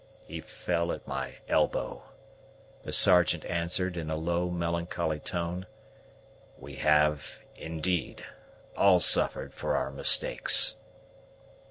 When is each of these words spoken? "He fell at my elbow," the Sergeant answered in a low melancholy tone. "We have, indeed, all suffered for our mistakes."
"He 0.25 0.41
fell 0.41 0.91
at 0.91 1.07
my 1.07 1.35
elbow," 1.47 2.01
the 2.81 2.91
Sergeant 2.91 3.45
answered 3.45 3.95
in 3.97 4.09
a 4.09 4.15
low 4.15 4.49
melancholy 4.49 5.19
tone. 5.19 5.67
"We 6.57 6.77
have, 6.77 7.43
indeed, 7.55 8.25
all 8.75 8.99
suffered 8.99 9.53
for 9.53 9.75
our 9.75 9.91
mistakes." 9.91 10.75